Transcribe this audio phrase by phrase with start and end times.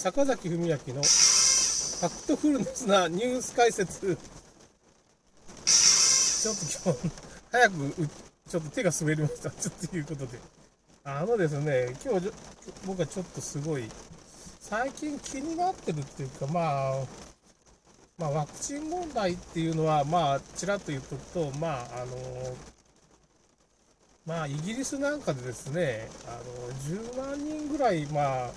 [0.00, 4.16] 坂崎文明のファクトフルネスなニュース解説。
[5.66, 7.14] ちょっと今日、
[7.52, 8.08] 早く
[8.48, 9.50] ちょっと手が滑りました。
[9.50, 10.38] ちょっということで。
[11.04, 12.32] あのですね、今日
[12.86, 13.84] 僕はちょっとすごい、
[14.58, 17.04] 最近気になってるっていうか、まあ、
[18.16, 22.56] まあ、ワクチン問題っていうのは、まあ、ちらっと言っとくと、まあ、あの、
[24.24, 28.50] まあ、イギリスなんかでですね、あの、10万人ぐらい、まあ、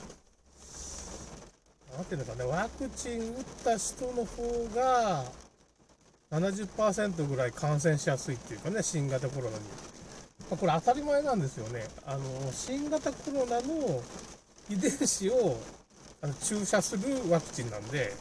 [1.96, 5.26] なんていうのかね、ワクチン打った人の方が、
[6.32, 9.64] 70%ぐらい感染しやすいっていうかね、新型コロナに。
[10.50, 11.86] まあ、これ当たり前なんですよね。
[12.06, 14.02] あの、新型コロナの
[14.70, 15.58] 遺伝子を
[16.22, 18.14] あの注射するワクチンなんで、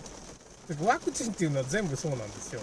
[0.85, 2.61] ワクチンっていうのは全部そうなんですよ。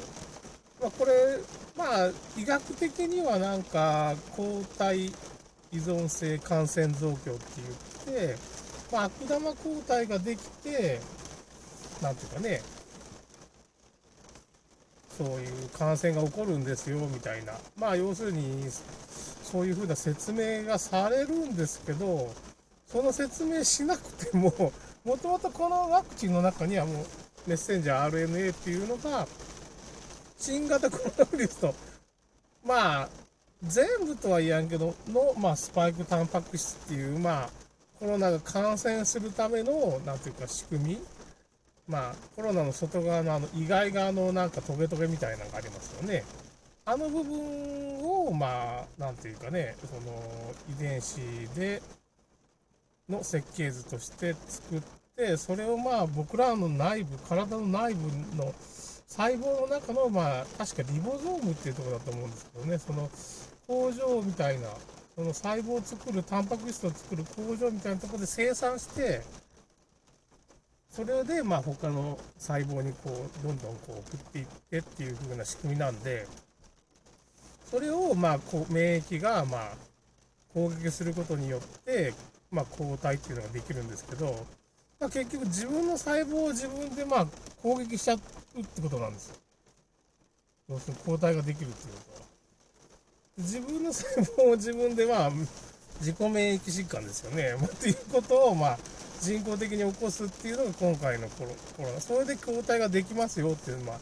[0.80, 1.40] まあ、これ、
[1.76, 5.12] まあ、医学的にはなんか、抗体依
[5.74, 7.44] 存性感染増強って
[8.08, 8.38] 言って、
[8.92, 11.00] まあ、悪玉抗体ができて、
[12.02, 12.62] なんていうかね、
[15.18, 18.66] そういう感染が起こるんですよみたいな、まあ、要するに、
[19.44, 22.34] そういうふうな説明がされるんですけど、
[22.88, 24.72] その説明しなくても、
[25.04, 27.06] もともとこのワクチンの中にはもう、
[27.48, 29.28] メッセンジャー RNA っていうのが、
[30.38, 31.76] 新型コロナウイルスと、
[32.64, 33.10] まあ、
[33.64, 37.50] 全部とは言わんけど、の、まあ、スパイクタンパク質っていう、まあ、
[38.00, 41.02] コロナが感染するための、なんていうか、仕組み。
[41.88, 46.24] まあ、コロナの外側のあの、意外側のなんかトゲトゲみたいなのがありますよね。
[46.86, 50.12] あの部分を、まあ、なんていうかね、その、
[50.76, 51.18] 遺伝子
[51.56, 51.82] で、
[53.10, 54.82] の設計図として作っ
[55.16, 58.54] て、それをまあ、僕らの内部、体の内部の
[59.08, 63.10] 細胞の中の、まあ、確かリボゾームっていうところだと思うんですけどね、その
[63.68, 64.70] 工場みたいな、
[65.20, 69.22] その細胞を作る、タンパク質を作る工場みたいなところで生産して、
[70.90, 76.26] それで、まあ、他の細胞にこう、どんどんこう送っていってっていう風な仕組みなんで、
[77.70, 79.72] それを、まあ、こう免疫が、まあ、
[80.54, 82.14] 攻撃することによって、
[82.50, 84.48] まあ、抗体っていうのができるんですけど、
[85.02, 87.28] まあ、結局自分の細胞を自分で、まあ、
[87.62, 88.22] 攻撃しちゃうっ
[88.64, 89.36] てことなんですよ。
[90.70, 92.29] 要するに抗体ができるっていうことは。
[93.40, 95.32] 自分の細胞を自分で、まあ、
[96.00, 97.56] 自己免疫疾患ですよね。
[97.66, 98.80] っていうことを、まあ、
[99.22, 102.02] 人工的に起こすっていうのが今回のコロコロナ。
[102.02, 104.00] それで抗体ができますよっていう、まあ、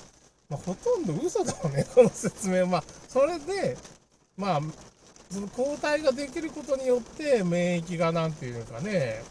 [0.49, 2.65] まあ、ほとんど嘘だもんね、 この説明。
[2.65, 3.77] まあ、それで、
[4.35, 4.61] まあ、
[5.31, 9.21] その抗体ができることによって免疫がなんていうかね、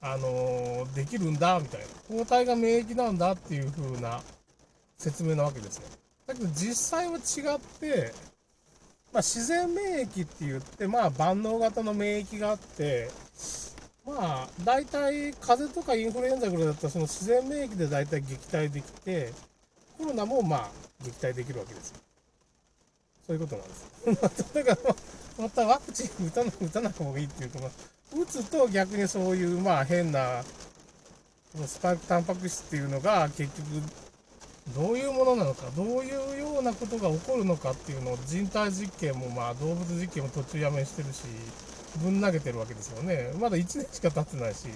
[0.00, 1.86] あのー、できるんだみたいな。
[2.18, 4.22] 抗体が免疫なんだっていう風な
[4.96, 5.82] 説明なわけですよ。
[6.26, 8.12] だけど実際は違って、
[9.14, 13.08] まあ、自然免疫って言って、まあ、万能型の免疫があって、
[14.04, 19.32] まあ、大体、風邪とかインフルエンザぐらいだったら、その自然免疫で大体撃退できて、
[19.96, 20.70] コロナもまあ、
[21.04, 21.96] 撃退できるわけですよ。
[23.28, 24.44] そういうことなんです。
[24.52, 24.96] だから、
[25.38, 30.42] またワクチン打たな打たなくもいいっていうと、打つと逆にそういう、まあ、変な、
[31.64, 33.80] スパイクタンパク質っていうのが結局
[34.72, 41.24] どういうものなのか、どういうようなことが起こるのかっていうのを人体実験も、まあ、動物実験も途中やめしてるし、
[42.02, 43.32] ぶん投げてるわけですよね。
[43.38, 44.68] まだ1年しか経ってないし、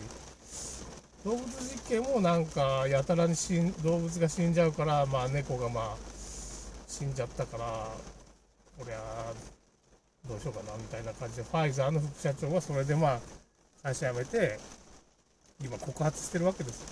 [1.25, 5.97] 動物実験もなんか、やたらに死ん動物が死んじゃうから、まあ、猫がまあ、
[6.87, 7.65] 死んじゃったから、
[8.79, 9.33] こりゃ、
[10.29, 13.21] どうしようかな、みたいな感じで、ファイザーの副社長はそれでまあ、
[13.83, 14.61] 会社辞めて、
[15.65, 16.89] 今告発してるわけですよ。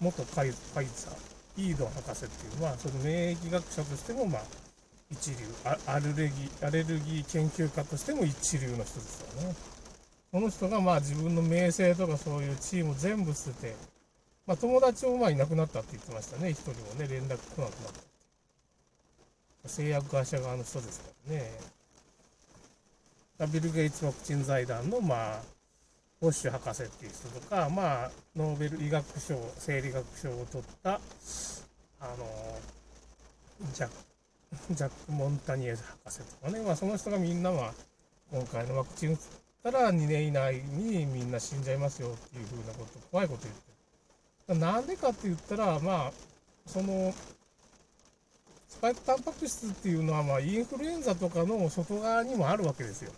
[0.00, 1.31] 元ファイザー。
[1.56, 4.42] イード博士っていうのは、その免疫学者としても、まあ、
[5.10, 5.36] 一流
[5.86, 9.54] アレルギー、アレルギー研究家としても一流の人ですよね。
[10.32, 13.76] この人がまあ自分の名声とかそういうチーム全部捨てて、
[14.46, 16.50] まあ友達もまあいなくなったって言ってましたね。
[16.50, 17.70] 一人もね、連絡来なくなっ
[19.62, 19.68] た。
[19.68, 21.52] 製薬会社側の人ですからね。
[23.52, 25.42] ビル・ゲイツワクチン財団のまあ、
[26.22, 31.00] ボッシュ博士っていう人とか、まあ、ノーベル医学賞、生理学賞を取った、
[31.98, 32.24] あの、
[33.72, 37.72] ジャック、ジャック・モンタニエ博士とかね、まあ、その人がみんなは、
[38.30, 39.18] 今回のワクチン打っ
[39.64, 44.60] たら2年以内にみんな死んじゃいますよっていうふうなこと、怖いこと言ってる。
[44.60, 46.12] なんでかって言ったら、まあ、
[46.66, 47.12] その、
[48.68, 53.10] スパイクタンパク質っていうのは、まあ、インフルエンザとかの外側にもあるわけですよ。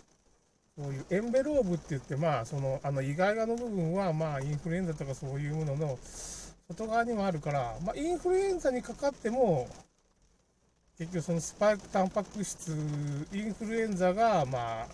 [0.77, 5.97] そういうエンベローブって言って、まあ、その、あの、意外側の部分は、まあ、インフルエンザとかそういうものの
[6.67, 9.69] 外側にもあるから、まあ、インフルエンザにかかっても、
[10.97, 12.71] 結局そのスパイクタンパク質、
[13.33, 14.87] インフルエンザが、まあ、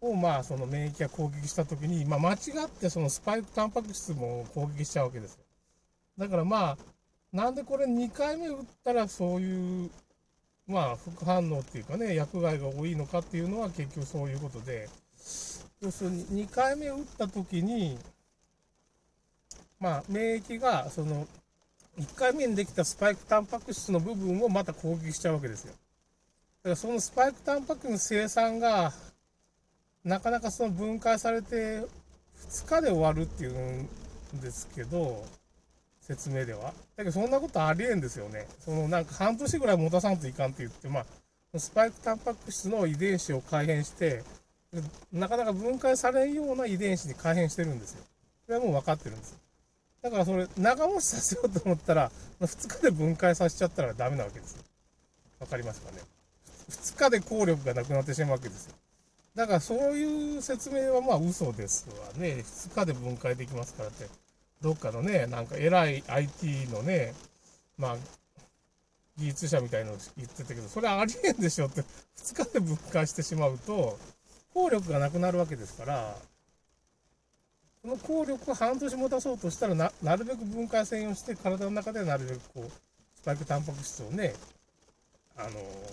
[0.00, 2.36] を、まあ、その免疫が攻撃したときに、まあ、間違
[2.66, 5.40] ってそのスパイクタンパク質も攻撃しちゃうわけですよ。
[6.18, 6.78] だからまあ、
[7.32, 9.90] なんでこれ2回目打ったらそういう、
[10.66, 14.88] まあ、副反応っていうかね、薬害が多いのかっていうのは結局そういうことで、
[15.80, 17.98] 要するに2回目打ったときに、
[19.78, 21.26] まあ、免疫がその
[21.98, 25.72] 1回目にできたスパイクタンパク質の部分をまた攻撃しちゃうわけですよ。
[25.72, 25.76] だ
[26.64, 28.92] からそのスパイクタンパク質の生産が
[30.04, 31.86] なかなかその分解されて
[32.48, 33.52] 2日で終わるっていう
[34.36, 35.24] んですけど、
[36.06, 36.72] 説明では。
[36.96, 38.46] だけどそんなことありえんですよね。
[38.60, 44.22] そのなんか半年ぐらい持たさんといかんって言って、まあ、スパイクタンパク質の遺伝子を改変して、
[45.12, 48.04] なかなか分解されんような遺伝子に改変してるんですよ。
[48.44, 49.38] それはもう分かってるんですよ。
[50.02, 54.62] だからそれ、長持ちさせようと思ったら、2日で分解させちゃったらダメなわけですよ。
[55.40, 55.98] わかりますかね。
[56.70, 58.74] 2日で効力がなくなってしまうわけですよ。
[59.34, 62.44] だからそういう説明はまあ嘘ですわね。
[62.46, 64.06] 2日で分解できますからって。
[64.62, 67.14] どっかのね、なんか偉い IT のね、
[67.78, 67.96] まあ、
[69.18, 71.82] 技術者みたいの言ってたけど、それありえんでしょって、
[72.16, 73.98] 2日で分解してしまうと、
[74.52, 76.16] 効力がなくなるわけですから、
[77.82, 82.70] この効力を半年持たそうとしたらな、なるべく分解専用して、体の中でなるべくこう、
[83.14, 84.34] スパイクタンパク質をね、
[85.36, 85.50] あの、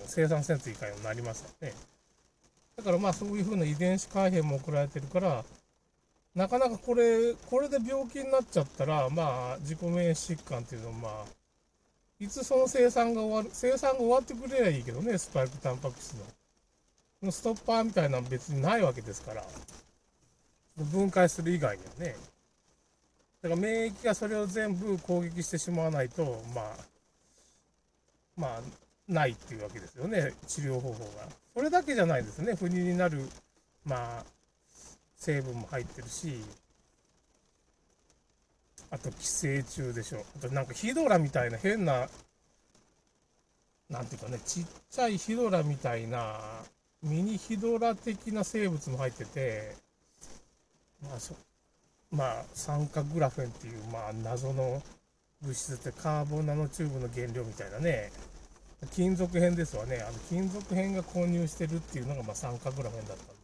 [0.08, 1.74] 生産せんといかんようになりますよね。
[2.76, 5.44] だからまあそういうふうな遺伝子改変も送られてるから、
[6.36, 11.26] なかなかこれ、これで病気になっちゃったら、まあ、自己免疫疾患っていうのは、まあ、
[12.20, 17.32] いつその生産が終わる、生産が終わってくれりゃいいけどね、スパイクタンパク質の。
[17.32, 19.44] ストッパーみたいなの別にないわけですから、
[20.78, 22.16] 分解する以外にはね。
[23.42, 26.66] だから免疫がそれを全部攻撃してしまわないと、まあ、
[28.36, 28.62] まあ、
[29.08, 31.28] ないっていうわけですよね、治療方法が。
[31.54, 33.28] それだけじゃないですね、不妊になる、
[33.86, 34.26] まあ、
[35.24, 36.44] 成分も入ってるし、
[38.92, 40.26] あと寄生虫でしょ。
[40.38, 42.10] あとなんかヒドラみたいな変な、
[43.90, 46.42] なんていうかね、ちっちゃいヒドラみたいな、
[47.02, 49.76] ミニヒドラ的な生物も入ってて、
[51.02, 51.36] まあそ、
[52.12, 54.84] まあ、酸化グラフェンっていう、まあ、謎の
[55.42, 58.12] 物質ってカーボンナノチューブの原料みたいなね、
[58.92, 60.04] 金属片ですわね。
[60.08, 63.43] あの金属片が混入してるっていうのが、まあ、酸化グラフェンだったんで、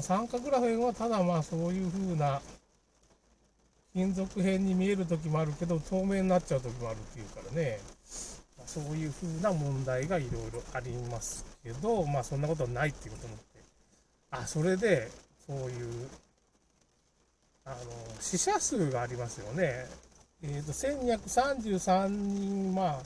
[0.00, 2.40] 酸化グラフェンはただまあそういう風な
[3.92, 7.78] 金属片に見える時もあるけど透明になっちゃう時もあるっていうからね、
[8.58, 13.44] ま、そういう風な問題がいろいろありますけどまあそんなことはないっていうこともって。
[14.32, 15.08] あそれで
[15.46, 16.08] そういう
[17.64, 17.76] あの
[18.20, 19.86] 死者数がありますよね。
[20.42, 23.02] えーと、1233人まあ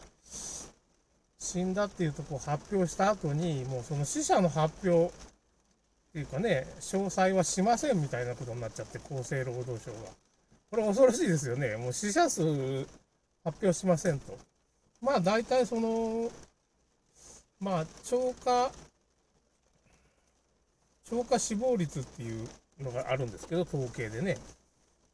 [1.39, 5.13] 死んだっていうとこを発表した後にもうその死者の発表
[6.09, 9.99] っていうかね、詳細はしませんみたいなことになっちゃって、厚生労働省が。
[10.71, 11.77] これ恐ろしいですよね。
[11.77, 12.43] もう死者数
[13.45, 14.37] 発表しませんと。
[15.01, 16.31] まあ大体その、
[17.61, 18.71] まあ超過、
[21.05, 22.49] 超過死亡率っていう
[22.81, 24.39] のがあるんですけど、統計でね。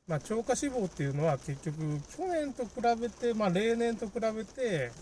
[0.06, 1.76] まあ超過死亡っていうのは結局
[2.17, 2.70] 去年と比
[3.00, 4.93] べて、まあ例年と比べて、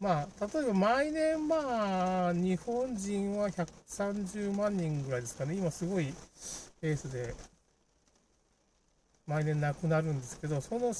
[0.00, 6.14] まあ、例えば毎年、まあ、日本人は130万人ぐらいですかね、今すごい
[6.80, 7.34] ペースで
[9.26, 10.94] 毎年亡くなるんですけど、その、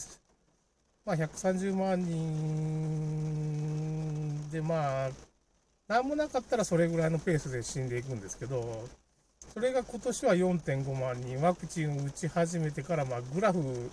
[1.06, 2.20] まあ、130万人
[4.50, 5.10] で、まあ、
[5.88, 8.86] なんもなかったらそれぐらいのペースで死んでいくんですけど、
[9.54, 13.90] それが今年は4.5万人、ワクチンを打ち始めてから、まあ、グラフ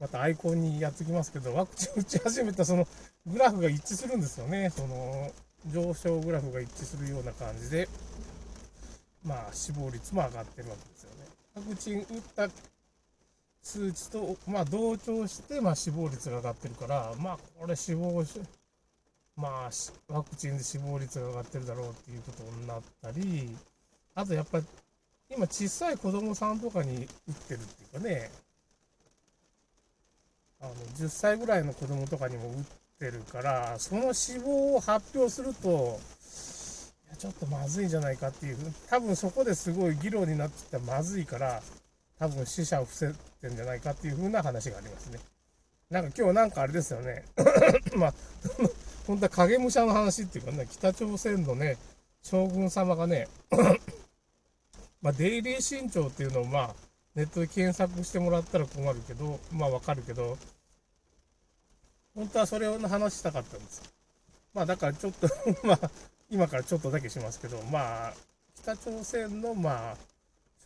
[0.00, 2.88] またアイコンにやってきますけど、ワクチン打ち始めたその
[3.26, 4.70] グラフが一致するんですよね。
[4.70, 5.30] その
[5.72, 7.88] 上昇グラフが一致するような感じで、
[9.24, 11.26] まあ死亡率も上がってるわけですよね。
[11.54, 12.48] ワクチン打った
[13.62, 18.24] 数値と、まあ、同調して、まあ、死亡率が上がってるから、まあ、これ死亡、
[19.36, 19.70] まあ、
[20.12, 23.56] ワクチンで死亡率が上がってるだろうっていうことになったり、
[24.14, 24.64] あとやっぱり、
[25.30, 28.30] 今小さい子供さんとかに打ってるっていうかね、
[30.60, 32.54] あの10歳ぐらいの子供とかにも打っ
[33.00, 35.98] てるからその死亡を発表すると
[37.06, 38.56] いやちょっとまずいんじゃないかっていう
[38.90, 41.62] 多分そこですごい議論になってきたらまずいから
[42.18, 45.18] 多分死者を防いでんじゃないかっていう風な話がありますね。
[45.88, 47.24] なんか今日なんかあれですよね。
[47.96, 48.14] まあ
[49.08, 51.78] 本当は影武者の話っていうかね北朝鮮のね
[52.22, 53.26] 将軍様がね
[55.00, 56.74] まあ、デイリー新潮っていうのをまあ
[57.14, 60.36] ネットで検索してもらったら困るけど、まあわかるけど、
[62.20, 63.82] 本当はそれを話したかったんです。
[64.52, 65.26] まあだからちょっと
[65.66, 65.90] まあ、
[66.28, 68.14] 今からちょっとだけしますけど、まあ、
[68.56, 69.96] 北朝鮮のまあ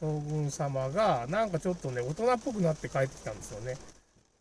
[0.00, 3.76] 将軍様がなんかちょっとね大人っぽくなって帰ってきたんですよね。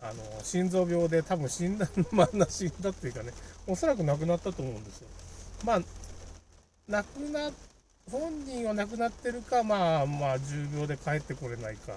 [0.01, 3.31] あの心臓病で多分死んだまあな死んだっていうかね
[3.67, 5.07] おそらく亡くなったと思うんですよ。
[5.63, 5.81] まあ
[6.87, 7.51] 亡くな
[8.09, 11.93] 本人は亡くなってるかまあまあ重病で帰ってこれないか。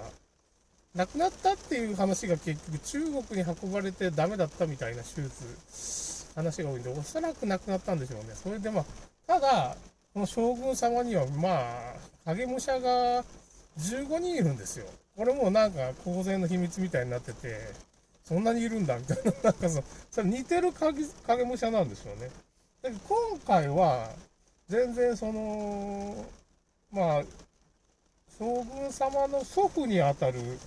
[0.97, 8.33] 亡くなったっていう話が結局中国に運ばれてダメだったみたいな手術話が多いんでおそらく亡くなったんでしょうね。
[8.33, 8.85] それでまあ
[9.27, 9.77] ただ
[10.13, 11.93] この将軍様にはまあ
[12.25, 13.23] 影武者が
[13.77, 14.87] 15人いるんですよ。
[15.15, 17.59] これもなんか公然の秘密みたいになってて
[18.23, 22.31] そんなにいるんだみたいな なんかそそれ似てる影影武者なんですよね。
[22.81, 24.09] だけど今回は
[24.67, 26.25] 全然その
[26.91, 27.23] まあ
[28.39, 30.59] 将軍様の祖父にあたる、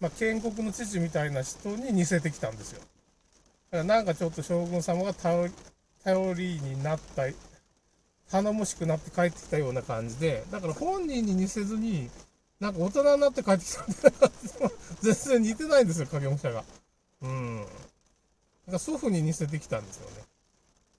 [0.00, 2.80] まあ、建国の父みたいな人に似せてきたんですよ。
[2.80, 5.50] だからなんかちょっと将軍様が頼
[6.34, 7.24] りになった、
[8.30, 12.10] 頼もしくなって帰ってきたような感じで、だから本人に似せずに、
[12.60, 14.30] なんか大人になって帰ってきたみたいな、
[15.00, 16.64] 全然似てないんですよ、影武者が。
[17.22, 17.60] うん。
[17.60, 20.16] だから祖父に似せてきたんですよね。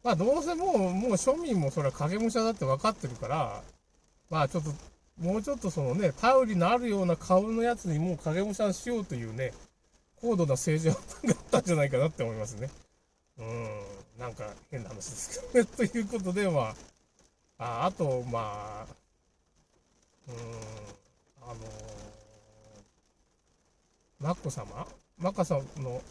[0.04, 3.62] まあどうせもう、もう庶民もそれは影武者だって分かってるから、
[4.30, 4.72] まあちょっと、
[5.20, 9.54] もうちょっとそのね、頼りのあるような顔のやつにもう影武者しようというね、
[10.22, 10.96] 高度な政治
[11.28, 12.70] があったんじゃないかなって思いますね。
[13.40, 13.68] うん、
[14.20, 15.70] なんか変な話ですけどね。
[15.90, 16.76] ということで、ま
[17.58, 18.88] あ、ああと、まあ、
[20.28, 20.36] うん、
[21.50, 21.56] あの
[24.20, 24.88] マッコ様？
[25.18, 26.02] マッカさんの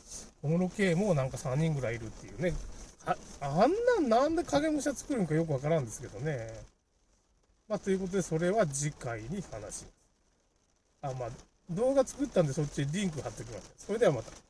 [0.43, 2.55] 小室圭もなんか3人ぐらいいるっていうね。
[3.05, 6.49] ああんなんなんで影武者作るのかよくわからんですけどね。
[7.69, 9.87] まあ、ということで、それは次回に話します。
[11.03, 11.29] あ、まあ、
[11.71, 13.75] 動画作ったんで、そっちリンク貼っておきます。
[13.79, 14.46] それではまた。